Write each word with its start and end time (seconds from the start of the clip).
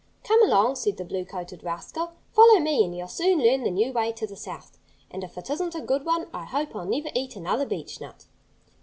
"Come 0.23 0.43
along!" 0.43 0.77
said 0.77 0.97
the 0.97 1.05
blue 1.05 1.23
coated 1.25 1.63
rascal. 1.63 2.13
"Follow 2.31 2.59
me 2.59 2.83
and 2.83 2.97
you'll 2.97 3.07
soon 3.07 3.37
learn 3.39 3.61
the 3.63 3.69
new 3.69 3.93
way 3.93 4.11
to 4.13 4.25
the 4.25 4.35
South. 4.35 4.79
And 5.11 5.23
if 5.23 5.37
it 5.37 5.47
isn't 5.51 5.75
a 5.75 5.81
good 5.81 6.05
one 6.07 6.27
I 6.33 6.43
hope 6.43 6.75
I'll 6.75 6.85
never 6.87 7.09
eat 7.13 7.35
another 7.35 7.67
beechnut." 7.67 8.25